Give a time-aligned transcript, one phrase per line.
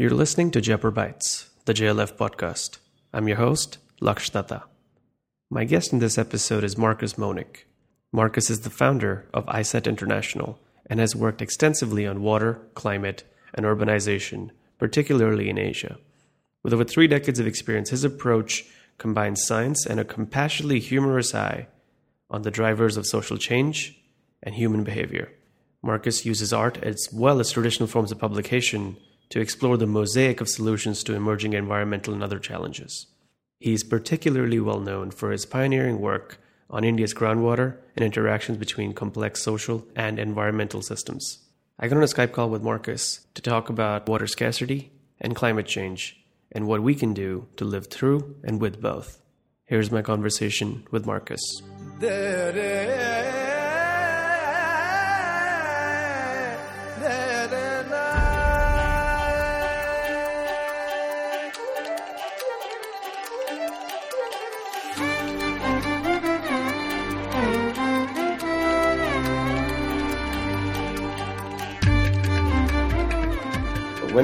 [0.00, 2.78] You're listening to Jaipur Bytes, the JLF podcast.
[3.12, 4.62] I'm your host, Laksh Datta.
[5.50, 7.64] My guest in this episode is Marcus Moench.
[8.12, 13.66] Marcus is the founder of ISET International and has worked extensively on water, climate, and
[13.66, 15.98] urbanization, particularly in Asia.
[16.62, 18.66] With over three decades of experience, his approach
[18.98, 21.66] combines science and a compassionately humorous eye
[22.30, 24.00] on the drivers of social change
[24.44, 25.32] and human behavior.
[25.82, 28.96] Marcus uses art as well as traditional forms of publication
[29.30, 33.06] to explore the mosaic of solutions to emerging environmental and other challenges.
[33.60, 36.38] He is particularly well known for his pioneering work
[36.70, 41.38] on India's groundwater and interactions between complex social and environmental systems.
[41.78, 45.66] I got on a Skype call with Marcus to talk about water scarcity and climate
[45.66, 46.16] change
[46.52, 49.20] and what we can do to live through and with both.
[49.64, 51.40] Here's my conversation with Marcus.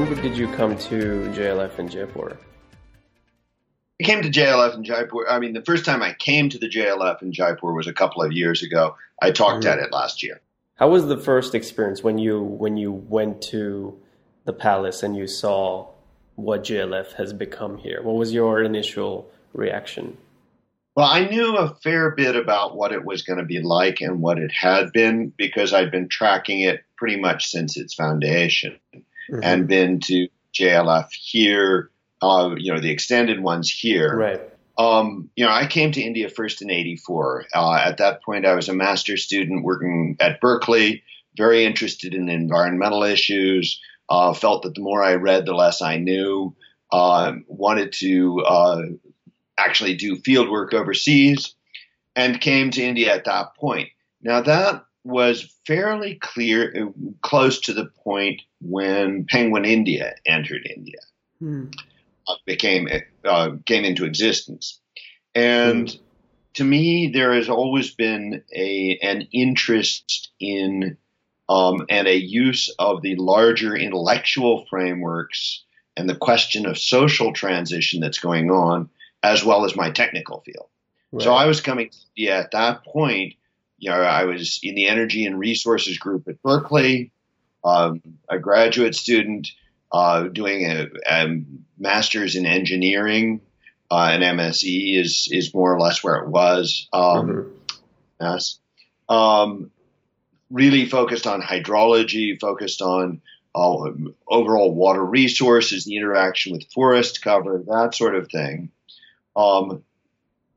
[0.05, 2.37] When did you come to JLF in Jaipur?
[3.99, 5.27] I came to JLF in Jaipur.
[5.31, 8.23] I mean, the first time I came to the JLF in Jaipur was a couple
[8.23, 8.97] of years ago.
[9.23, 9.79] I talked mm-hmm.
[9.79, 10.43] at it last year.
[10.75, 13.99] How was the first experience when you when you went to
[14.45, 15.89] the palace and you saw
[16.35, 18.03] what JLF has become here?
[18.03, 20.19] What was your initial reaction?
[20.95, 24.21] Well, I knew a fair bit about what it was going to be like and
[24.21, 28.79] what it had been because I'd been tracking it pretty much since its foundation
[29.31, 29.43] mm-hmm.
[29.43, 31.91] and been to JLF here,
[32.23, 34.17] uh, you know, the extended ones here.
[34.17, 34.41] Right.
[34.77, 37.47] Um, you know, I came to India first in '84.
[37.55, 41.05] Uh, at that point, I was a master's student working at Berkeley,
[41.37, 43.81] very interested in environmental issues.
[44.09, 46.55] Uh, felt that the more I read, the less I knew.
[46.93, 48.83] Uh, wanted to uh,
[49.57, 51.55] actually do field work overseas,
[52.15, 53.89] and came to India at that point.
[54.23, 56.93] Now that was fairly clear,
[57.23, 60.99] close to the point when Penguin India entered India,
[61.39, 61.67] hmm.
[62.27, 62.89] uh, became
[63.25, 64.81] uh, came into existence,
[65.35, 65.97] and hmm.
[66.55, 70.97] to me, there has always been a an interest in
[71.49, 75.65] um, and a use of the larger intellectual frameworks
[75.97, 78.89] and the question of social transition that's going on,
[79.23, 80.67] as well as my technical field.
[81.13, 81.23] Right.
[81.23, 83.35] So I was coming to India at that point
[83.85, 87.13] you know, I was in the energy and resources group at Berkeley,
[87.63, 88.01] um,
[88.31, 89.49] a graduate student
[89.93, 91.43] uh, doing a, a,
[91.79, 93.43] master's in engineering.
[93.91, 96.89] Uh, an MSE is is more or less where it was.
[96.95, 97.49] Um, mm-hmm.
[98.23, 98.59] Yes.
[99.07, 99.71] Um,
[100.51, 103.21] really focused on hydrology, focused on
[103.55, 103.91] uh,
[104.27, 108.71] overall water resources, the interaction with forest cover, that sort of thing.
[109.37, 109.85] Um,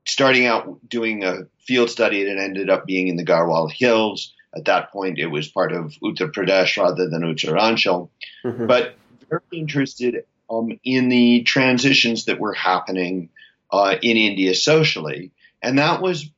[0.08, 4.34] starting out doing a field study, it ended up being in the Garhwal Hills.
[4.56, 8.10] At that point, it was part of Uttar Pradesh rather than Uttaranchal.
[8.44, 8.66] Mm-hmm.
[8.66, 8.96] But
[9.30, 13.30] very interested um, in the transitions that were happening
[13.72, 15.32] uh, in India socially.
[15.62, 16.30] And that was,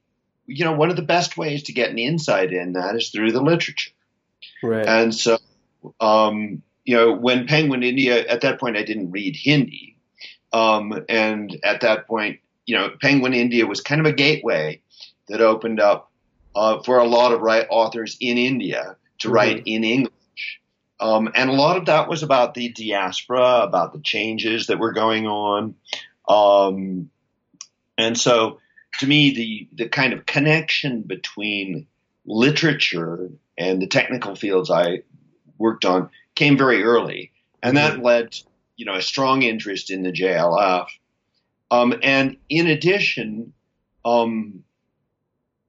[0.48, 3.32] you know, one of the best ways to get an insight in that is through
[3.32, 3.92] the literature.
[4.64, 4.86] Right.
[4.86, 5.38] And so,
[6.00, 9.98] um, you know, when Penguin India, at that point, I didn't read Hindi.
[10.52, 14.80] Um, and at that point, you know, Penguin India was kind of a gateway
[15.28, 16.12] that opened up
[16.56, 19.36] uh, for a lot of right authors in India to mm-hmm.
[19.36, 20.14] write in English.
[21.00, 24.92] Um, and a lot of that was about the diaspora, about the changes that were
[24.92, 25.74] going on.
[26.28, 27.10] Um,
[27.98, 28.60] and so,
[29.00, 31.88] to me, the, the kind of connection between
[32.28, 35.02] literature and the technical fields I
[35.58, 37.32] worked on came very early.
[37.64, 38.06] And that mm-hmm.
[38.06, 38.38] led,
[38.76, 40.86] you know, a strong interest in the JLF
[41.72, 43.54] um, and in addition,
[44.06, 44.64] um,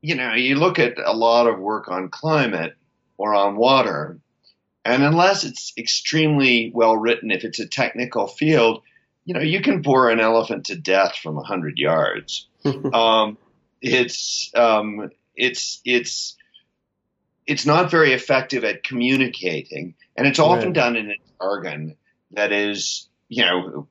[0.00, 2.74] you know, you look at a lot of work on climate
[3.18, 4.18] or on water,
[4.84, 8.82] and unless it's extremely well written, if it's a technical field,
[9.24, 12.48] you know, you can bore an elephant to death from a hundred yards.
[12.92, 13.36] um,
[13.82, 16.36] it's um, it's it's
[17.46, 20.74] it's not very effective at communicating, and it's often right.
[20.74, 21.96] done in a jargon
[22.32, 23.88] that is, you know,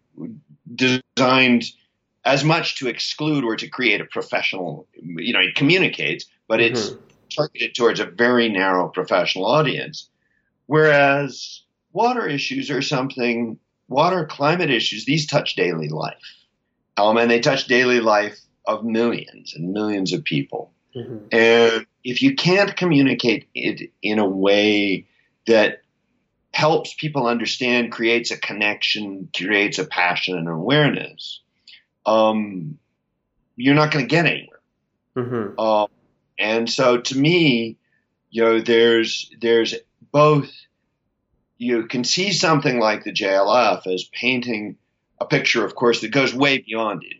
[0.74, 1.66] designed
[2.25, 6.89] as much to exclude or to create a professional, you know, it communicates, but it's
[6.89, 7.04] mm-hmm.
[7.36, 10.10] targeted towards a very narrow professional audience.
[10.66, 13.57] Whereas water issues are something,
[13.88, 16.16] water climate issues, these touch daily life.
[16.98, 20.74] Um, and they touch daily life of millions and millions of people.
[20.95, 21.27] Mm-hmm.
[21.31, 25.07] And if you can't communicate it in a way
[25.48, 25.81] that
[26.54, 31.42] helps people understand, creates a connection, creates a passion and awareness,
[32.10, 32.80] um,
[33.56, 34.60] you're not going to get anywhere.
[35.16, 35.60] Mm-hmm.
[35.60, 35.88] Uh,
[36.38, 37.78] and so, to me,
[38.32, 39.76] you know, there's there's
[40.12, 40.50] both.
[41.58, 44.78] You can see something like the JLF as painting
[45.20, 47.18] a picture, of course, that goes way beyond India.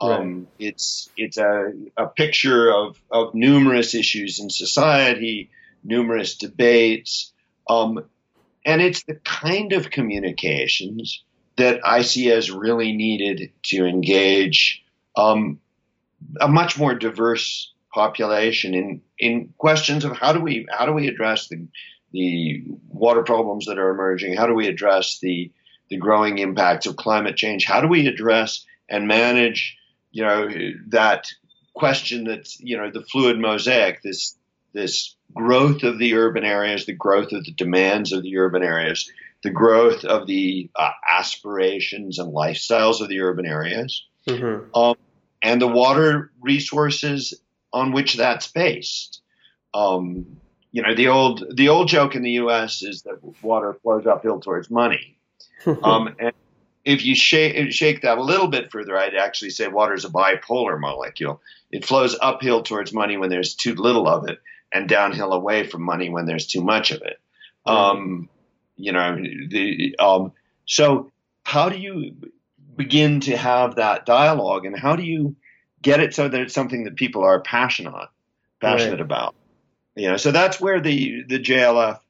[0.00, 0.48] Um.
[0.58, 5.50] It's it's a, a picture of, of numerous issues in society,
[5.84, 7.32] numerous debates,
[7.70, 8.04] um,
[8.66, 11.22] and it's the kind of communications
[11.56, 14.82] that I see really needed to engage
[15.16, 15.60] um,
[16.40, 21.08] a much more diverse population in in questions of how do we how do we
[21.08, 21.66] address the
[22.12, 24.34] the water problems that are emerging?
[24.36, 25.50] How do we address the
[25.88, 27.66] the growing impacts of climate change?
[27.66, 29.76] How do we address and manage
[30.12, 30.48] you know,
[30.88, 31.26] that
[31.74, 34.36] question that's, you know, the fluid mosaic, this,
[34.74, 39.10] this growth of the urban areas, the growth of the demands of the urban areas,
[39.42, 44.74] the growth of the uh, aspirations and lifestyles of the urban areas, mm-hmm.
[44.76, 44.96] um,
[45.42, 47.34] and the water resources
[47.72, 49.20] on which that's based.
[49.74, 50.36] Um,
[50.70, 52.82] you know, the old the old joke in the U.S.
[52.82, 55.18] is that water flows uphill towards money,
[55.82, 56.32] um, and
[56.84, 60.08] if you shake, shake that a little bit further, I'd actually say water is a
[60.08, 61.40] bipolar molecule.
[61.70, 64.40] It flows uphill towards money when there's too little of it,
[64.72, 67.20] and downhill away from money when there's too much of it.
[67.66, 67.76] Mm-hmm.
[67.76, 68.28] Um,
[68.82, 70.32] you know, the, um,
[70.66, 71.10] so
[71.44, 72.16] how do you
[72.76, 75.36] begin to have that dialogue, and how do you
[75.80, 78.08] get it so that it's something that people are passionate
[78.60, 79.00] passionate right.
[79.00, 79.34] about?
[79.94, 82.00] You know, so that's where the the JLF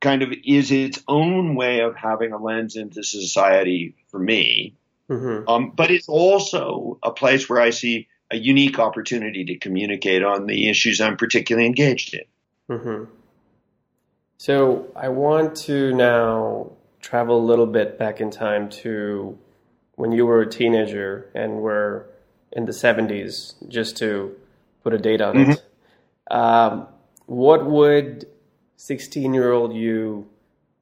[0.00, 4.74] kind of is its own way of having a lens into society for me.
[5.08, 5.48] Mm-hmm.
[5.48, 10.46] Um, but it's also a place where I see a unique opportunity to communicate on
[10.46, 12.76] the issues I'm particularly engaged in.
[12.76, 13.04] Mm-hmm.
[14.42, 19.38] So I want to now travel a little bit back in time to
[19.94, 22.08] when you were a teenager and were
[22.50, 24.34] in the 70s, just to
[24.82, 25.50] put a date on mm-hmm.
[25.52, 25.64] it.
[26.28, 26.88] Um,
[27.26, 28.26] what would
[28.78, 30.28] 16 year old you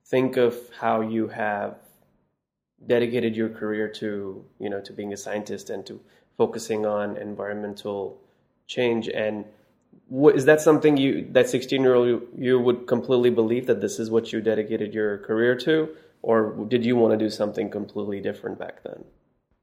[0.07, 1.77] think of how you have
[2.87, 6.01] dedicated your career to you know to being a scientist and to
[6.39, 8.19] focusing on environmental
[8.67, 9.45] change and
[10.11, 13.99] what, is that something you that 16 year old you would completely believe that this
[13.99, 15.89] is what you dedicated your career to
[16.23, 19.05] or did you want to do something completely different back then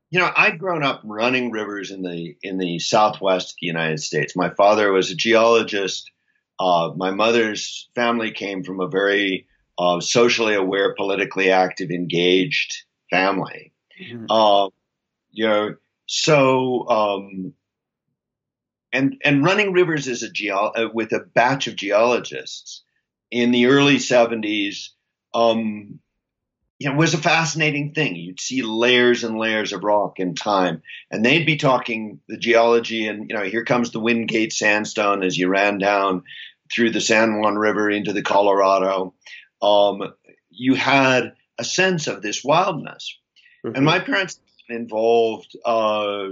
[0.10, 4.00] you know i'd grown up running rivers in the in the southwest of the united
[4.00, 6.12] states my father was a geologist
[6.60, 9.48] uh, my mother's family came from a very
[9.78, 13.74] uh, socially aware, politically active, engaged family.
[14.02, 14.26] Mm-hmm.
[14.30, 14.70] Uh,
[15.32, 15.76] you know,
[16.08, 17.54] so um,
[18.98, 22.84] and and running rivers as a geo- uh, with a batch of geologists
[23.30, 24.90] in the early '70s.
[25.34, 26.00] Um,
[26.80, 28.16] you know, was a fascinating thing.
[28.16, 33.08] You'd see layers and layers of rock in time, and they'd be talking the geology,
[33.08, 36.24] and you know, here comes the Wingate sandstone as you ran down
[36.72, 39.14] through the San Juan River into the Colorado.
[39.62, 40.14] Um,
[40.50, 43.18] you had a sense of this wildness,
[43.66, 43.76] mm-hmm.
[43.76, 44.40] and my parents
[44.70, 45.56] involved.
[45.64, 46.30] Uh,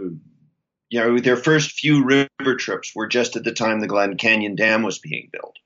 [0.90, 4.56] you know, their first few river trips were just at the time the Glen Canyon
[4.56, 5.58] Dam was being built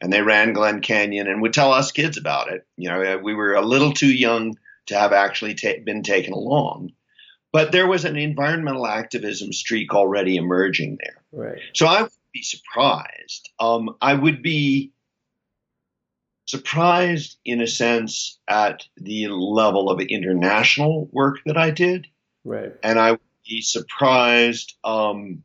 [0.00, 2.66] and they ran Glen Canyon and would tell us kids about it.
[2.76, 4.56] You know, we were a little too young
[4.86, 6.92] to have actually ta- been taken along,
[7.52, 11.22] but there was an environmental activism streak already emerging there.
[11.32, 11.60] Right.
[11.74, 13.50] So I would be surprised.
[13.58, 14.92] Um, I would be
[16.44, 22.06] surprised in a sense at the level of international work that I did.
[22.44, 22.72] Right.
[22.82, 25.44] And I would be surprised um,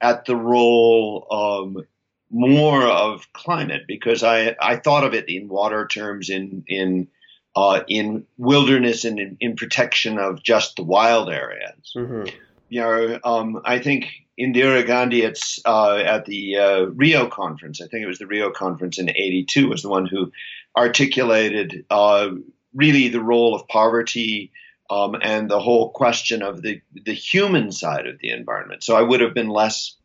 [0.00, 1.84] at the role um,
[2.30, 7.08] more of climate because I, I thought of it in water terms, in in
[7.56, 11.92] uh, in wilderness and in, in, protection of just the wild areas.
[11.96, 12.28] Mm-hmm.
[12.68, 14.06] You know, um, I think
[14.38, 18.50] Indira Gandhi at, uh, at the uh, Rio conference, I think it was the Rio
[18.50, 20.30] conference in '82, was the one who
[20.76, 22.30] articulated uh,
[22.72, 24.52] really the role of poverty
[24.90, 28.82] um, and the whole question of the the human side of the environment.
[28.82, 29.96] So I would have been less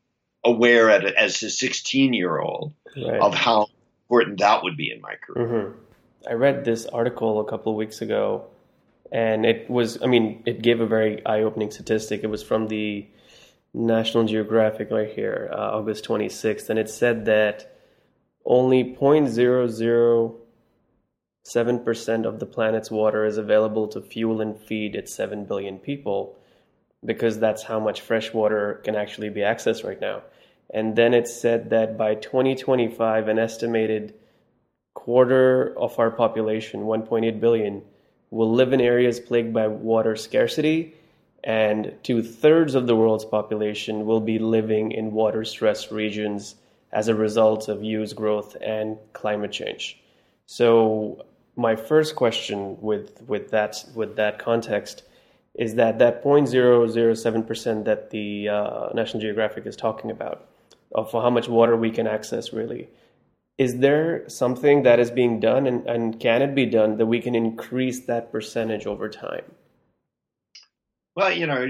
[0.46, 3.20] aware at, as a 16 year old right.
[3.20, 3.68] of how
[4.04, 5.48] important that would be in my career.
[5.48, 5.80] Mm-hmm.
[6.30, 8.46] I read this article a couple of weeks ago,
[9.12, 12.24] and it was, I mean, it gave a very eye opening statistic.
[12.24, 13.08] It was from the
[13.74, 17.75] National Geographic right here, uh, August 26th, and it said that
[18.46, 18.84] only
[21.46, 26.36] 0.007% of the planet's water is available to fuel and feed its 7 billion people
[27.06, 30.24] because that's how much fresh water can actually be accessed right now.
[30.74, 34.16] And then it said that by 2025, an estimated
[34.96, 37.84] quarter of our population, 1.8 billion,
[38.32, 40.96] will live in areas plagued by water scarcity,
[41.44, 46.56] and two thirds of the world's population will be living in water stressed regions
[46.92, 50.02] as a result of use growth and climate change.
[50.48, 51.25] So,
[51.56, 55.04] my first question with, with, that, with that context
[55.54, 60.48] is that that 0.007% that the uh, National Geographic is talking about
[60.94, 62.90] of how much water we can access really
[63.58, 67.22] is there something that is being done and, and can it be done that we
[67.22, 69.44] can increase that percentage over time
[71.16, 71.66] well you know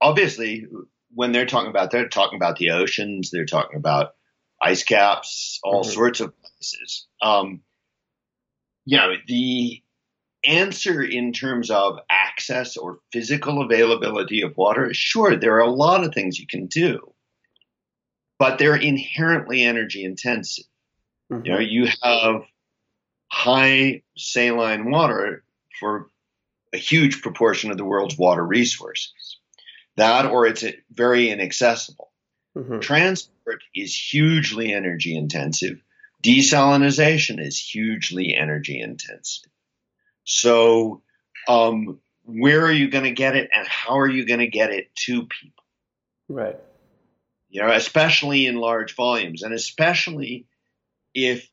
[0.00, 0.66] obviously
[1.14, 4.14] when they're talking about they're talking about the oceans they're talking about
[4.62, 5.92] ice caps all mm-hmm.
[5.92, 7.60] sorts of places um,
[8.86, 9.82] you know the
[10.44, 16.04] answer in terms of access or physical availability of water sure there are a lot
[16.04, 17.12] of things you can do
[18.38, 20.66] but they're inherently energy intensive.
[21.32, 21.46] Mm-hmm.
[21.46, 22.42] You know, you have
[23.30, 25.42] high saline water
[25.80, 26.08] for
[26.72, 29.38] a huge proportion of the world's water resources.
[29.96, 32.12] That or it's very inaccessible.
[32.56, 32.80] Mm-hmm.
[32.80, 35.80] Transport is hugely energy intensive.
[36.22, 39.50] Desalinization is hugely energy intensive.
[40.24, 41.02] So,
[41.48, 44.70] um, where are you going to get it and how are you going to get
[44.70, 45.64] it to people?
[46.28, 46.56] Right
[47.56, 50.46] you know, especially in large volumes, and especially
[51.14, 51.48] if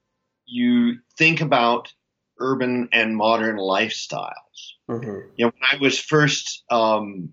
[0.46, 1.94] you think about
[2.40, 4.34] urban and modern lifestyles.
[4.90, 5.30] Mm-hmm.
[5.38, 7.32] You know, when I was first, um,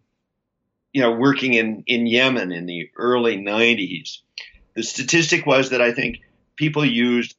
[0.93, 4.19] you know, working in, in Yemen in the early 90s,
[4.75, 6.19] the statistic was that I think
[6.61, 7.35] people used,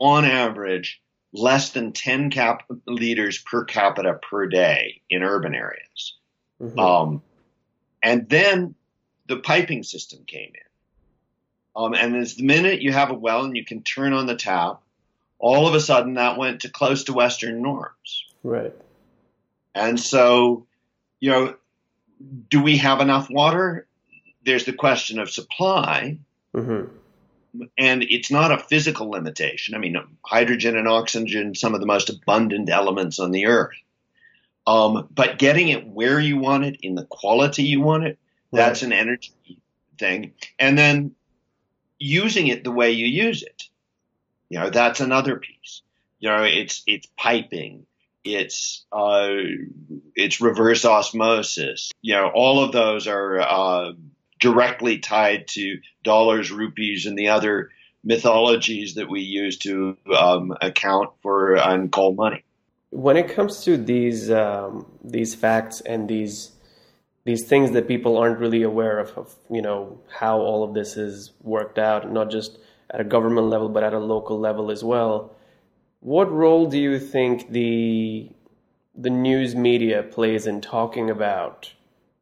[0.00, 1.00] on average,
[1.32, 6.16] less than 10 cap- liters per capita per day in urban areas.
[6.60, 6.78] Mm-hmm.
[6.78, 7.22] Um,
[8.02, 8.74] and then
[9.28, 11.80] the piping system came in.
[11.80, 14.34] Um, and as the minute you have a well and you can turn on the
[14.34, 14.82] tap,
[15.38, 18.24] all of a sudden that went to close to Western norms.
[18.42, 18.74] Right.
[19.72, 20.66] And so,
[21.20, 21.54] you know,
[22.50, 23.86] do we have enough water?
[24.44, 26.18] There's the question of supply.
[26.52, 26.97] Mm-hmm.
[27.76, 29.74] And it's not a physical limitation.
[29.74, 33.76] I mean, hydrogen and oxygen, some of the most abundant elements on the earth.
[34.66, 38.18] Um, but getting it where you want it, in the quality you want it,
[38.52, 39.32] that's an energy
[39.98, 40.34] thing.
[40.58, 41.14] And then
[41.98, 43.64] using it the way you use it.
[44.48, 45.82] You know, that's another piece.
[46.20, 47.86] You know, it's it's piping,
[48.24, 49.28] it's uh,
[50.14, 51.90] it's reverse osmosis.
[52.00, 53.92] You know, all of those are uh,
[54.38, 57.70] directly tied to dollars, rupees, and the other
[58.04, 62.44] mythologies that we use to um, account for and call money.
[62.90, 66.52] When it comes to these um, these facts and these
[67.24, 70.96] these things that people aren't really aware of, of you know how all of this
[70.96, 72.58] is worked out, not just
[72.90, 75.36] at a government level but at a local level as well.
[76.00, 78.30] What role do you think the
[78.94, 81.72] the news media plays in talking about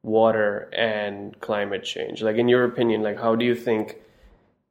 [0.06, 2.22] water and climate change?
[2.22, 3.96] Like in your opinion, like how do you think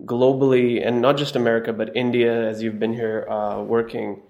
[0.04, 4.22] globally and not just America but India, as you've been here uh, working,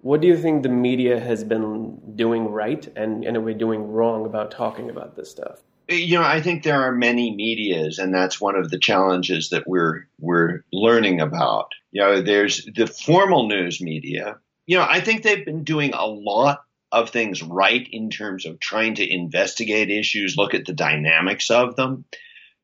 [0.00, 3.90] what do you think the media has been doing right and in a way doing
[3.90, 5.60] wrong about talking about this stuff?
[5.88, 9.66] You know, I think there are many medias, and that's one of the challenges that
[9.66, 11.72] we're we're learning about.
[11.92, 14.38] You know, there's the formal news media.
[14.66, 18.60] You know, I think they've been doing a lot of things right in terms of
[18.60, 22.04] trying to investigate issues, look at the dynamics of them.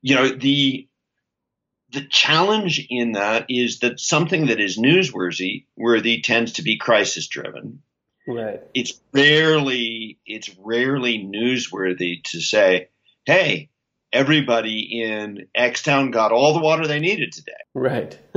[0.02, 0.88] You know, the
[1.93, 7.28] the challenge in that is that something that is newsworthy worthy tends to be crisis
[7.28, 7.83] driven.
[8.26, 8.62] Right.
[8.75, 12.88] It's rarely it's rarely newsworthy to say,
[13.25, 13.69] "Hey,
[14.12, 18.19] everybody in X town got all the water they needed today." Right.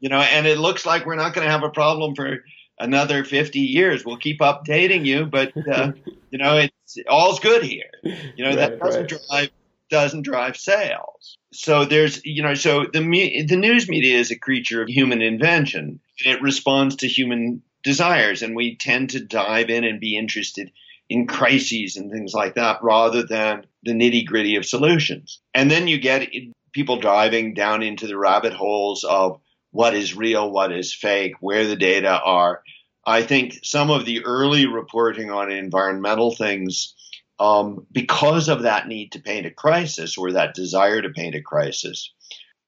[0.00, 2.38] you know, and it looks like we're not going to have a problem for
[2.80, 4.04] another 50 years.
[4.04, 5.92] We'll keep updating you, but uh,
[6.30, 7.90] you know, it's all's good here.
[8.02, 9.20] You know, right, that doesn't right.
[9.28, 9.50] drive
[9.90, 11.38] doesn't drive sales.
[11.52, 16.00] So there's, you know, so the the news media is a creature of human invention.
[16.18, 20.70] It responds to human desires, and we tend to dive in and be interested
[21.08, 25.40] in crises and things like that rather than the nitty gritty of solutions.
[25.54, 26.28] And then you get
[26.72, 31.66] people driving down into the rabbit holes of what is real, what is fake, where
[31.66, 32.62] the data are.
[33.06, 36.94] I think some of the early reporting on environmental things
[37.40, 41.40] um, because of that need to paint a crisis or that desire to paint a
[41.40, 42.12] crisis,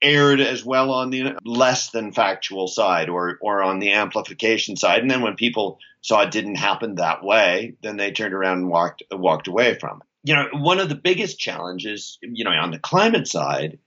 [0.00, 5.02] erred as well on the less than factual side or or on the amplification side.
[5.02, 8.68] And then when people saw it didn't happen that way, then they turned around and
[8.68, 10.06] walked walked away from it.
[10.22, 13.78] You know, one of the biggest challenges, you know, on the climate side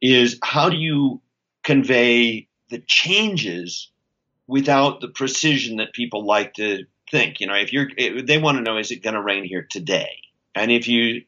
[0.00, 1.20] is how do you
[1.62, 3.90] convey the changes
[4.46, 7.40] without the precision that people like to think.
[7.40, 10.22] You know, if you're, they want to know, is it going to rain here today?
[10.54, 11.22] And if you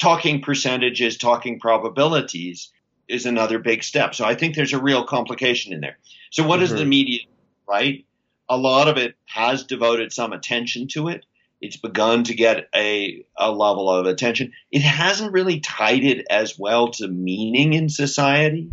[0.00, 2.70] talking percentages, talking probabilities
[3.08, 4.14] is another big step.
[4.14, 5.98] So I think there's a real complication in there.
[6.30, 6.74] So what mm-hmm.
[6.74, 7.20] is the media,
[7.68, 8.04] right?
[8.48, 11.24] A lot of it has devoted some attention to it.
[11.60, 14.52] It's begun to get a, a level of attention.
[14.70, 18.70] It hasn't really tied it as well to meaning in society.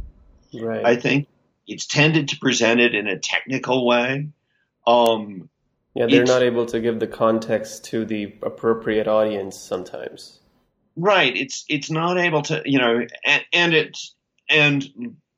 [0.54, 0.86] Right.
[0.86, 1.28] I think
[1.68, 4.30] it's tended to present it in a technical way.
[4.86, 5.50] Um,
[5.94, 10.40] yeah, they're not able to give the context to the appropriate audience sometimes.
[10.96, 11.36] Right.
[11.36, 14.16] It's it's not able to, you know, and, and it's
[14.50, 14.84] and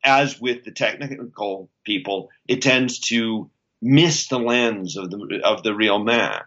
[0.03, 3.49] as with the technical people, it tends to
[3.81, 6.33] miss the lens of the of the real man.
[6.33, 6.43] I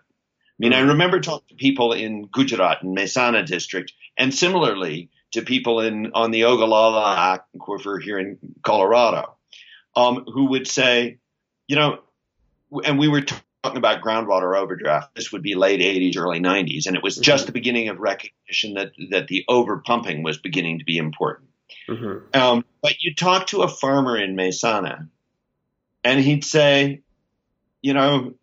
[0.59, 5.81] mean, I remember talking to people in Gujarat and Mehsana district, and similarly to people
[5.81, 9.37] in on the Ogallala aquifer here in Colorado,
[9.95, 11.19] um, who would say,
[11.67, 12.01] you know,
[12.85, 15.15] and we were talking about groundwater overdraft.
[15.15, 17.47] This would be late 80s, early 90s, and it was just mm-hmm.
[17.47, 21.51] the beginning of recognition that that the overpumping was beginning to be important.
[21.89, 22.41] Mm-hmm.
[22.41, 25.09] Um, but you talk to a farmer in Mehsana,
[26.05, 27.03] and he'd say,
[27.83, 28.35] you know,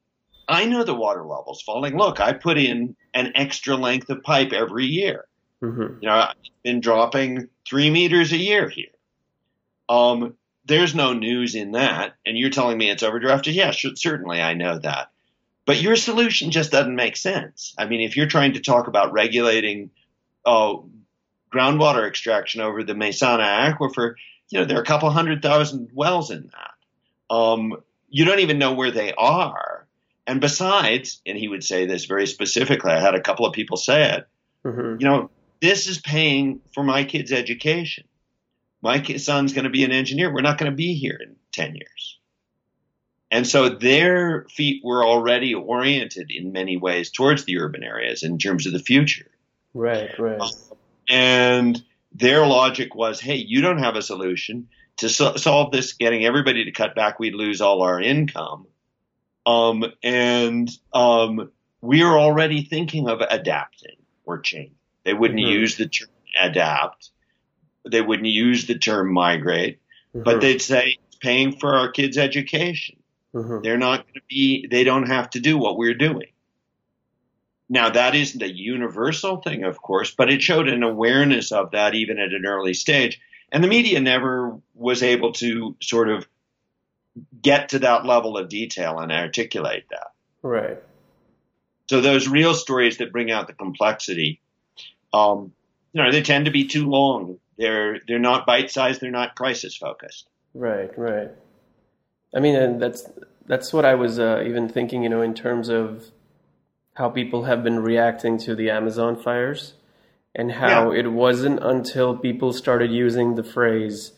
[0.47, 1.97] I know the water level's falling.
[1.97, 5.25] Look, I put in an extra length of pipe every year.
[5.61, 6.01] Mm-hmm.
[6.01, 8.85] You know, I've been dropping three meters a year here.
[9.89, 10.35] Um,
[10.67, 12.15] there's no news in that.
[12.25, 13.53] And you're telling me it's overdrafted?
[13.53, 15.11] Yeah, sure, certainly I know that.
[15.65, 17.73] But your solution just doesn't make sense.
[17.77, 19.89] I mean, if you're trying to talk about regulating
[20.45, 20.75] uh,
[21.53, 24.15] groundwater extraction over the Mehsana aquifer,
[24.49, 27.35] you know, there are a couple hundred thousand wells in that.
[27.35, 27.75] Um,
[28.09, 29.87] you don't even know where they are.
[30.25, 33.77] And besides, and he would say this very specifically, I had a couple of people
[33.77, 34.27] say it,
[34.65, 35.01] mm-hmm.
[35.01, 35.29] you know,
[35.61, 38.05] this is paying for my kid's education
[38.81, 40.33] my son's going to be an engineer.
[40.33, 42.19] We're not going to be here in 10 years.
[43.29, 48.37] And so their feet were already oriented in many ways towards the urban areas in
[48.37, 49.29] terms of the future.
[49.73, 50.41] Right, right.
[51.07, 56.25] and their logic was, hey, you don't have a solution to so- solve this, getting
[56.25, 58.67] everybody to cut back, we'd lose all our income.
[59.45, 64.75] Um, and um, we are already thinking of adapting or changing.
[65.03, 65.59] They wouldn't mm-hmm.
[65.59, 66.09] use the term
[66.39, 67.11] adapt
[67.91, 69.79] they wouldn't use the term migrate,
[70.15, 70.23] mm-hmm.
[70.23, 72.97] but they'd say it's paying for our kids' education.
[73.33, 73.61] Mm-hmm.
[73.61, 76.27] They're not going to be, they don't have to do what we're doing.
[77.69, 81.95] Now, that isn't a universal thing, of course, but it showed an awareness of that
[81.95, 83.19] even at an early stage.
[83.51, 86.27] And the media never was able to sort of
[87.41, 90.11] get to that level of detail and articulate that.
[90.41, 90.77] Right.
[91.89, 94.41] So those real stories that bring out the complexity,
[95.13, 95.53] um,
[95.97, 97.39] you know, they tend to be too long.
[97.57, 99.01] They're they're not bite sized.
[99.01, 100.29] They're not crisis focused.
[100.53, 101.31] Right, right.
[102.35, 103.09] I mean, and that's
[103.47, 105.01] that's what I was uh, even thinking.
[105.01, 106.11] You know, in terms of
[106.93, 109.73] how people have been reacting to the Amazon fires,
[110.35, 110.99] and how yeah.
[110.99, 114.11] it wasn't until people started using the phrase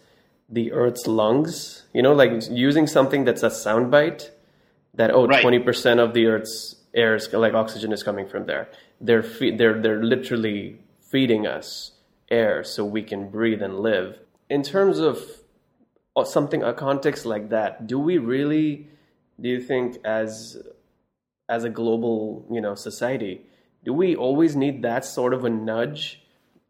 [0.50, 4.32] "the Earth's lungs," you know, like using something that's a soundbite
[4.96, 5.66] that oh, twenty right.
[5.66, 8.68] percent of the Earth's air is like oxygen is coming from there.
[9.00, 11.92] They're fe- they're they're literally feeding us
[12.30, 14.20] air so we can breathe and live.
[14.50, 15.20] In terms of
[16.16, 18.88] uh, something, a context like that, do we really,
[19.40, 20.58] do you think, as
[21.48, 23.42] as a global, you know, society,
[23.84, 26.22] do we always need that sort of a nudge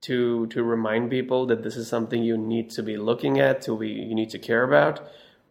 [0.01, 3.77] to to remind people that this is something you need to be looking at, to
[3.77, 5.01] be you need to care about,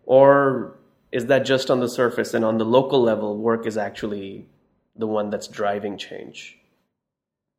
[0.07, 0.79] or
[1.13, 4.47] is that just on the surface and on the local level, work is actually
[4.97, 6.58] the one that's driving change?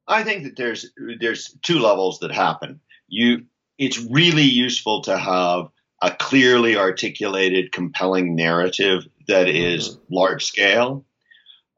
[0.09, 2.81] I think that there's there's two levels that happen.
[3.07, 3.45] You,
[3.77, 5.69] it's really useful to have
[6.01, 10.13] a clearly articulated, compelling narrative that is mm-hmm.
[10.13, 11.05] large scale.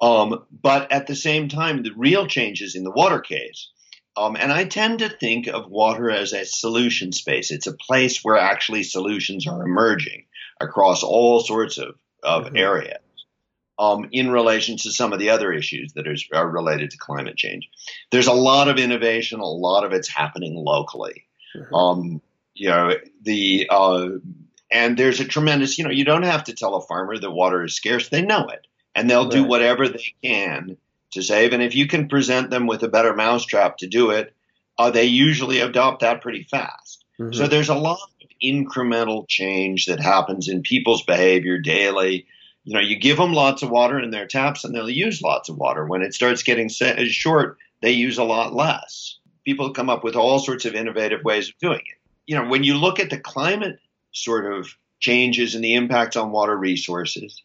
[0.02, 3.70] Um, but at the same time, the real changes in the water case.
[4.18, 7.52] Um, and I tend to think of water as a solution space.
[7.52, 10.26] It's a place where actually solutions are emerging
[10.60, 12.58] across all sorts of, of mm-hmm.
[12.58, 12.98] areas
[13.82, 17.36] um, in relation to some of the other issues that are, are, related to climate
[17.36, 17.68] change.
[18.12, 21.26] There's a lot of innovation, a lot of it's happening locally.
[21.56, 21.74] Mm-hmm.
[21.74, 22.22] Um,
[22.54, 24.10] you know, the uh,
[24.72, 27.64] and there's a tremendous, you know, you don't have to tell a farmer that water
[27.64, 29.32] is scarce; they know it, and they'll right.
[29.32, 30.78] do whatever they can
[31.14, 31.52] to save.
[31.52, 34.36] And if you can present them with a better mousetrap to do it,
[34.78, 37.04] uh, they usually adopt that pretty fast.
[37.20, 37.34] Mm-hmm.
[37.34, 42.28] So there's a lot of incremental change that happens in people's behavior daily
[42.64, 45.50] you know, you give them lots of water in their taps and they'll use lots
[45.50, 45.86] of water.
[45.86, 49.18] When it starts getting short, they use a lot less.
[49.46, 51.98] People come up with all sorts of innovative ways of doing it.
[52.28, 53.80] You know, when you look at the climate
[54.12, 54.70] sort of
[55.00, 57.42] changes and the impact on water resources,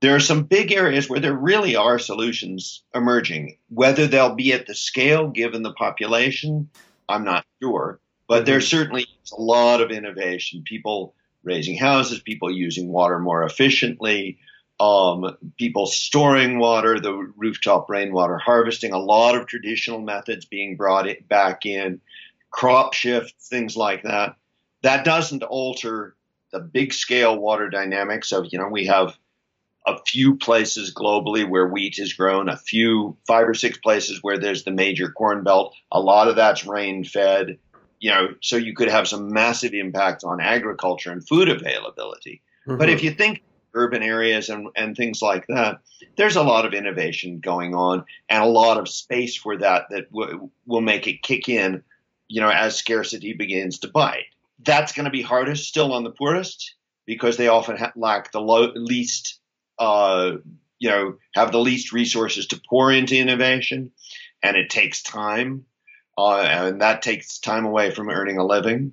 [0.00, 3.58] there are some big areas where there really are solutions emerging.
[3.70, 6.70] Whether they'll be at the scale given the population,
[7.08, 7.98] I'm not sure.
[8.28, 8.44] But mm-hmm.
[8.46, 10.62] there certainly is a lot of innovation.
[10.64, 11.14] People
[11.46, 14.38] raising houses, people using water more efficiently,
[14.78, 21.08] um, people storing water, the rooftop rainwater harvesting, a lot of traditional methods being brought
[21.28, 22.00] back in,
[22.50, 24.36] crop shifts, things like that.
[24.82, 26.14] That doesn't alter
[26.52, 29.16] the big scale water dynamics of, you know, we have
[29.86, 34.38] a few places globally where wheat is grown, a few, five or six places where
[34.38, 35.74] there's the major corn belt.
[35.92, 37.58] A lot of that's rain fed,
[38.00, 42.42] you know, so you could have some massive impact on agriculture and food availability.
[42.66, 42.78] Mm-hmm.
[42.78, 43.42] But if you think
[43.74, 45.80] urban areas and, and things like that,
[46.16, 50.10] there's a lot of innovation going on and a lot of space for that that
[50.10, 51.82] w- will make it kick in,
[52.28, 54.24] you know, as scarcity begins to bite.
[54.64, 58.40] That's going to be hardest still on the poorest because they often ha- lack the
[58.40, 59.38] low, least
[59.78, 60.32] uh,
[60.78, 63.92] you know, have the least resources to pour into innovation,
[64.42, 65.64] and it takes time,
[66.18, 68.92] uh, and that takes time away from earning a living.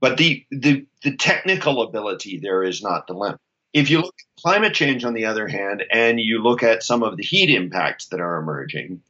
[0.00, 3.40] But the, the the technical ability there is not the limit.
[3.72, 7.02] If you look at climate change, on the other hand, and you look at some
[7.02, 9.00] of the heat impacts that are emerging,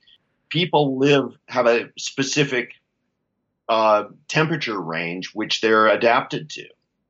[0.49, 2.73] people live have a specific
[3.69, 6.67] uh, temperature range which they're adapted to.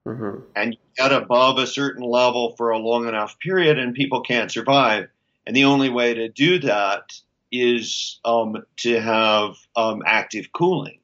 [0.06, 0.40] Mm-hmm.
[0.54, 4.50] And you get above a certain level for a long enough period, and people can't
[4.50, 5.09] survive.
[5.46, 7.12] And the only way to do that
[7.52, 11.00] is um, to have um, active cooling,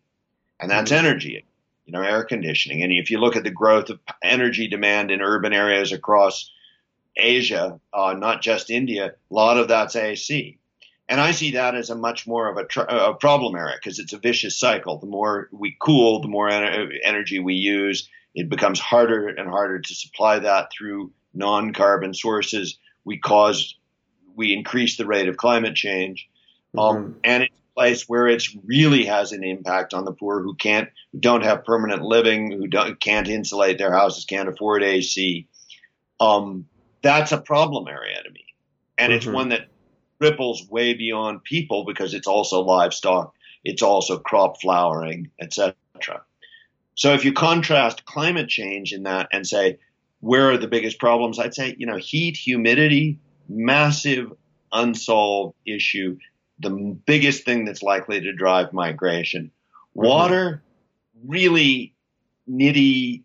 [0.60, 1.06] and that's mm-hmm.
[1.06, 1.44] energy,
[1.86, 2.82] you know, air conditioning.
[2.82, 6.50] And if you look at the growth of energy demand in urban areas across
[7.16, 10.58] Asia, uh, not just India, a lot of that's AC.
[11.08, 13.98] And I see that as a much more of a, tr- a problem area because
[13.98, 14.98] it's a vicious cycle.
[14.98, 19.78] The more we cool, the more en- energy we use it becomes harder and harder
[19.78, 22.78] to supply that through non-carbon sources.
[23.04, 23.76] We cause,
[24.34, 26.28] we increase the rate of climate change.
[26.76, 27.04] Um, mm-hmm.
[27.04, 30.54] Um, and it's a place where it really has an impact on the poor who
[30.54, 35.46] can't, who don't have permanent living, who don't, can't insulate their houses, can't afford AC.
[36.20, 36.66] Um,
[37.02, 38.44] that's a problem area to me.
[38.98, 39.16] And mm-hmm.
[39.16, 39.68] it's one that
[40.20, 43.34] ripples way beyond people because it's also livestock.
[43.64, 45.74] It's also crop flowering, etc.
[46.94, 49.78] So if you contrast climate change in that and say,
[50.20, 51.38] where are the biggest problems?
[51.38, 54.32] I'd say, you know, heat, humidity, massive
[54.72, 56.18] unsolved issue,
[56.62, 56.70] the
[57.06, 59.50] biggest thing that's likely to drive migration.
[59.96, 60.06] Mm-hmm.
[60.06, 60.62] Water,
[61.26, 61.94] really
[62.48, 63.22] nitty,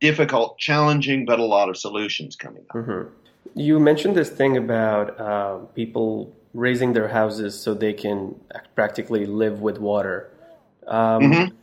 [0.00, 2.76] difficult, challenging, but a lot of solutions coming up.
[2.76, 3.08] Mm-hmm.
[3.54, 8.34] You mentioned this thing about uh, people raising their houses so they can
[8.74, 10.30] practically live with water.
[10.86, 11.54] Um, mm-hmm.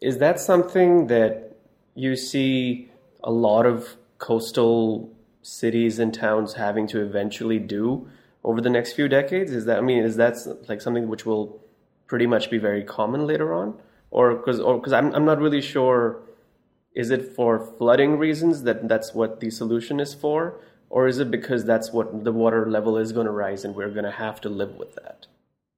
[0.00, 1.56] Is that something that
[1.94, 2.90] you see
[3.24, 5.10] a lot of coastal
[5.42, 8.08] cities and towns having to eventually do
[8.44, 9.52] over the next few decades?
[9.52, 10.36] Is that I mean, is that
[10.68, 11.60] like something which will
[12.06, 13.74] pretty much be very common later on,
[14.10, 16.22] or because or because I'm I'm not really sure.
[16.94, 21.30] Is it for flooding reasons that that's what the solution is for, or is it
[21.30, 24.40] because that's what the water level is going to rise and we're going to have
[24.40, 25.26] to live with that?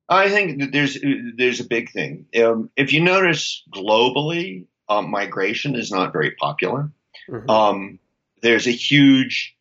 [0.09, 0.99] I think there's
[1.37, 2.27] there's a big thing.
[2.43, 6.91] Um, if you notice globally, um, migration is not very popular.
[7.29, 7.51] Mm-hmm.
[7.51, 7.99] Um,
[8.43, 9.57] there's a huge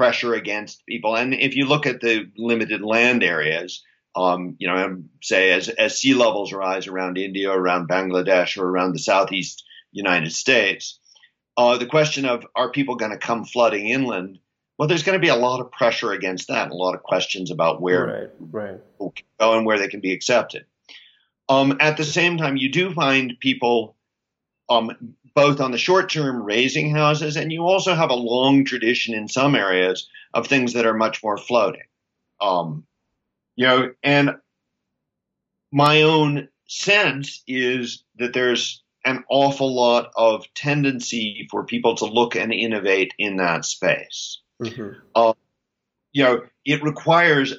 [0.00, 3.84] pressure against people, and if you look at the limited land areas,
[4.16, 8.94] um, you know, say as as sea levels rise around India, around Bangladesh, or around
[8.94, 10.98] the southeast United States,
[11.58, 14.38] uh, the question of are people going to come flooding inland
[14.80, 17.02] well, there's going to be a lot of pressure against that, and a lot of
[17.02, 18.92] questions about where right, right.
[18.92, 20.64] people can go and where they can be accepted.
[21.50, 23.94] Um, at the same time, you do find people
[24.70, 29.14] um, both on the short term raising houses, and you also have a long tradition
[29.14, 31.82] in some areas of things that are much more floating.
[32.40, 32.84] Um,
[33.56, 34.36] you know, and
[35.72, 42.36] my own sense is that there's an awful lot of tendency for people to look
[42.36, 44.40] and innovate in that space.
[44.62, 45.00] Mm-hmm.
[45.14, 45.32] Uh,
[46.12, 47.54] you know, it requires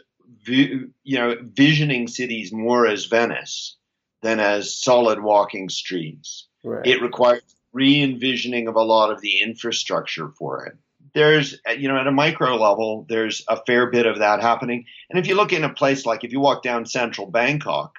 [0.46, 3.78] you know visioning cities more as Venice
[4.22, 6.48] than as solid walking streets.
[6.64, 6.86] Right.
[6.86, 7.42] It requires
[7.74, 10.74] re-envisioning of a lot of the infrastructure for it.
[11.14, 14.86] There's, you know, at a micro level, there's a fair bit of that happening.
[15.10, 17.94] And if you look in a place like if you walk down central Bangkok,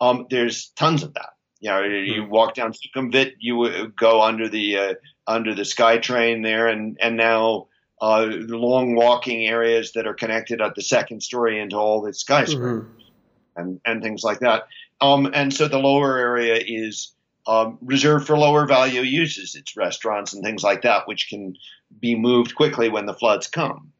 [0.00, 1.30] um, there's tons of that.
[1.60, 2.30] You know, you hmm.
[2.30, 4.94] walk down Sukhumvit, you go under the uh,
[5.28, 7.68] under the SkyTrain there, and and now
[8.00, 12.82] uh, long walking areas that are connected at the second story into all the skyscrapers
[12.84, 13.60] mm-hmm.
[13.60, 14.64] and, and things like that.
[15.00, 17.12] Um, and so the lower area is
[17.46, 19.54] um, reserved for lower value uses.
[19.54, 21.56] It's restaurants and things like that, which can
[22.00, 23.92] be moved quickly when the floods come.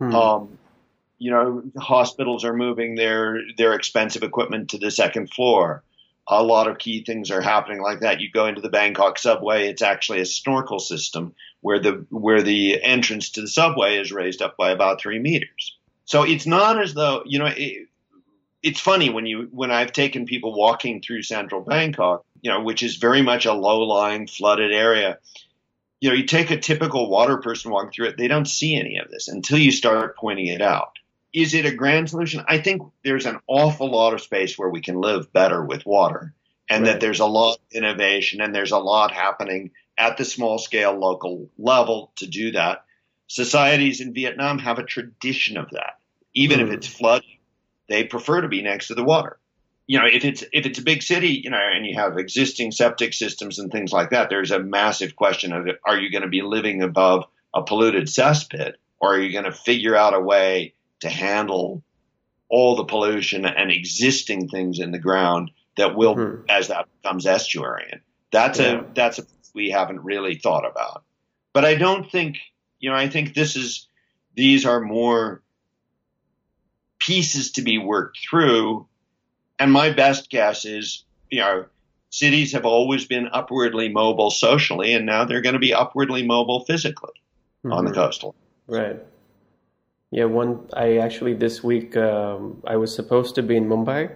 [0.00, 0.14] Mm-hmm.
[0.14, 0.58] Um,
[1.18, 5.82] you know, hospitals are moving their their expensive equipment to the second floor.
[6.26, 8.20] A lot of key things are happening like that.
[8.20, 12.82] You go into the Bangkok subway; it's actually a snorkel system where the where the
[12.82, 15.76] entrance to the subway is raised up by about three meters.
[16.04, 17.46] So it's not as though you know.
[17.46, 17.88] It,
[18.62, 22.82] it's funny when you when I've taken people walking through central Bangkok, you know, which
[22.82, 25.18] is very much a low-lying flooded area.
[26.00, 28.98] You know, you take a typical water person walking through it, they don't see any
[28.98, 30.98] of this until you start pointing it out.
[31.32, 32.44] Is it a grand solution?
[32.46, 36.34] I think there's an awful lot of space where we can live better with water
[36.68, 36.92] and right.
[36.92, 40.92] that there's a lot of innovation and there's a lot happening at the small scale
[40.92, 42.84] local level to do that.
[43.26, 45.98] Societies in Vietnam have a tradition of that.
[46.34, 46.64] Even mm.
[46.64, 46.74] if hmm.
[46.74, 47.38] it's flooding,
[47.88, 49.38] they prefer to be next to the water.
[49.86, 52.72] You know, if it's if it's a big city, you know, and you have existing
[52.72, 56.28] septic systems and things like that, there's a massive question of are you going to
[56.28, 60.74] be living above a polluted cesspit, or are you going to figure out a way
[61.00, 61.82] to handle
[62.48, 66.44] all the pollution and existing things in the ground that will, mm-hmm.
[66.48, 68.00] as that becomes estuarine?
[68.32, 68.80] That's yeah.
[68.80, 71.04] a that's a we haven't really thought about.
[71.52, 72.38] But I don't think,
[72.80, 73.88] you know, I think this is
[74.34, 75.42] these are more
[76.98, 78.86] pieces to be worked through.
[79.58, 81.66] And my best guess is, you know,
[82.10, 86.64] cities have always been upwardly mobile socially, and now they're going to be upwardly mobile
[86.64, 87.12] physically
[87.64, 87.72] mm-hmm.
[87.72, 88.00] on the mm-hmm.
[88.00, 88.34] coastal.
[88.66, 89.00] Right.
[90.10, 90.68] Yeah, one.
[90.72, 94.14] I actually this week um, I was supposed to be in Mumbai,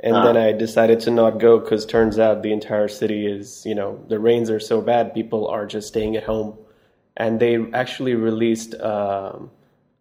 [0.00, 3.64] and uh, then I decided to not go because turns out the entire city is,
[3.64, 6.58] you know, the rains are so bad, people are just staying at home,
[7.16, 8.74] and they actually released.
[8.80, 9.50] Um,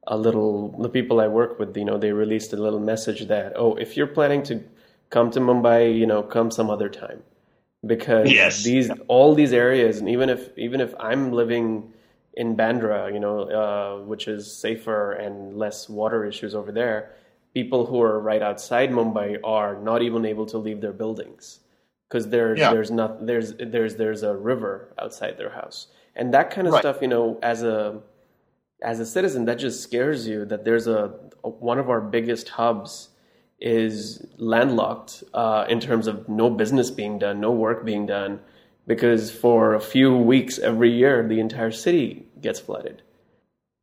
[0.08, 3.54] a little the people I work with, you know, they released a little message that
[3.56, 4.64] oh, if you're planning to
[5.10, 7.24] come to Mumbai, you know, come some other time
[7.86, 8.64] because yes.
[8.64, 11.92] these all these areas, and even if even if I'm living
[12.34, 17.12] in Bandra, you know, uh, which is safer and less water issues over there,
[17.54, 21.60] people who are right outside Mumbai are not even able to leave their buildings
[22.10, 22.72] because there's yeah.
[22.72, 26.82] there's not there's there's there's a river outside their house and that kind of right.
[26.82, 26.98] stuff.
[27.02, 28.02] You know, as a
[28.84, 32.50] as a citizen, that just scares you that there's a, a one of our biggest
[32.50, 33.10] hubs
[33.60, 38.40] is landlocked uh, in terms of no business being done, no work being done,
[38.86, 43.02] because for a few weeks every year, the entire city gets flooded.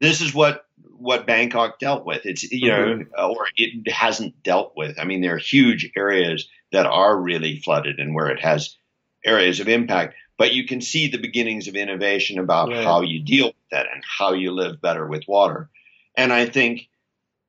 [0.01, 0.67] This is what
[0.99, 2.27] what Bangkok dealt with.
[2.27, 3.03] It's you mm-hmm.
[3.17, 4.99] know, or it hasn't dealt with.
[4.99, 8.77] I mean, there are huge areas that are really flooded and where it has
[9.25, 12.83] areas of impact but you can see the beginnings of innovation about right.
[12.83, 15.69] how you deal with that and how you live better with water.
[16.17, 16.89] And I think,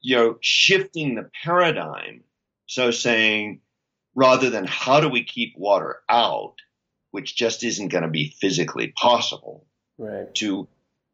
[0.02, 2.26] you know, shifting the paradigm.
[2.66, 3.62] So saying,
[4.14, 6.56] rather than how do we keep water out,
[7.12, 9.66] which just isn't going to be physically possible,
[9.98, 10.36] right.
[10.36, 10.68] to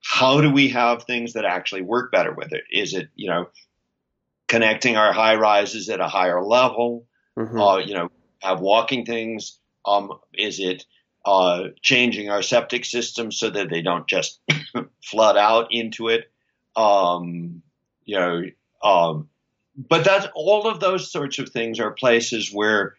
[0.04, 2.64] how do we have things that actually work better with it?
[2.72, 3.50] Is it, you know,
[4.48, 7.06] connecting our high rises at a higher level?
[7.38, 7.62] Mm-hmm.
[7.62, 8.10] Uh, you know,
[8.42, 9.60] have walking things?
[9.86, 10.84] Um, is it
[11.28, 14.40] uh, changing our septic system so that they don't just
[15.04, 16.32] flood out into it.
[16.74, 17.62] Um,
[18.06, 18.44] you know,
[18.82, 19.28] um,
[19.76, 22.96] but that's all of those sorts of things are places where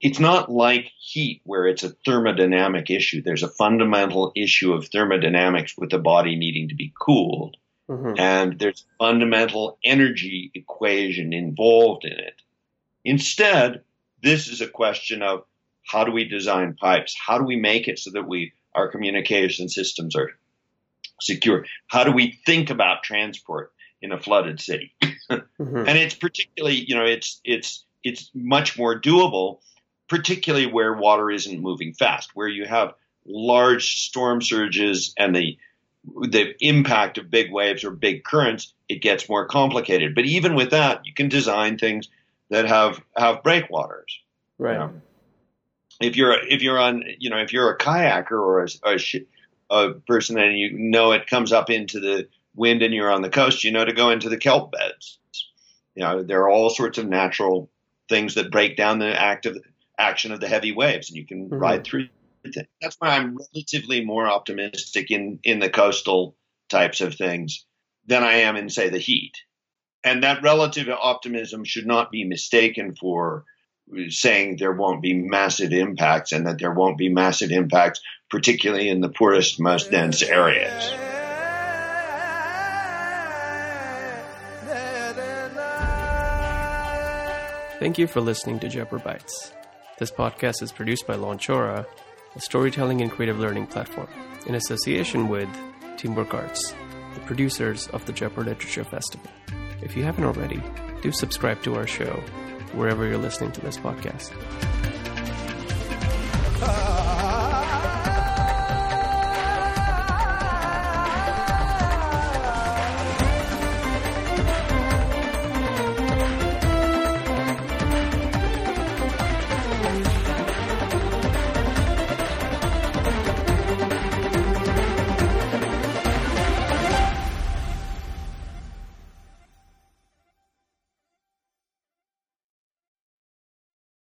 [0.00, 3.20] it's not like heat where it's a thermodynamic issue.
[3.20, 7.58] There's a fundamental issue of thermodynamics with the body needing to be cooled.
[7.90, 8.18] Mm-hmm.
[8.18, 12.40] And there's fundamental energy equation involved in it.
[13.04, 13.82] Instead,
[14.22, 15.44] this is a question of
[15.86, 17.14] how do we design pipes?
[17.18, 20.30] How do we make it so that we our communication systems are
[21.20, 21.66] secure?
[21.88, 24.94] How do we think about transport in a flooded city?
[25.02, 25.76] mm-hmm.
[25.76, 29.60] And it's particularly, you know, it's it's it's much more doable,
[30.08, 35.58] particularly where water isn't moving fast, where you have large storm surges and the
[36.04, 40.14] the impact of big waves or big currents, it gets more complicated.
[40.14, 42.08] But even with that, you can design things
[42.50, 44.20] that have have breakwaters.
[44.58, 44.72] Right.
[44.72, 44.92] You know?
[46.04, 48.98] If you're if you're on you know if you're a kayaker or a, a,
[49.70, 53.30] a, person and you know it comes up into the wind and you're on the
[53.30, 55.18] coast, you know to go into the kelp beds.
[55.94, 57.70] You know there are all sorts of natural
[58.08, 59.56] things that break down the active
[59.98, 61.58] action of the heavy waves, and you can mm-hmm.
[61.58, 62.08] ride through.
[62.80, 66.36] That's why I'm relatively more optimistic in in the coastal
[66.68, 67.66] types of things
[68.06, 69.34] than I am in say the heat.
[70.04, 73.44] And that relative optimism should not be mistaken for
[74.08, 78.00] saying there won't be massive impacts and that there won't be massive impacts,
[78.30, 80.94] particularly in the poorest, most dense areas.
[87.78, 89.52] Thank you for listening to Jaipur Bytes.
[89.98, 91.84] This podcast is produced by Launchora,
[92.36, 94.08] a storytelling and creative learning platform,
[94.46, 95.48] in association with
[95.96, 96.74] Teamwork Arts,
[97.14, 99.28] the producers of the Jaipur Literature Festival.
[99.82, 100.62] If you haven't already,
[101.02, 102.22] do subscribe to our show
[102.74, 104.30] wherever you're listening to this podcast.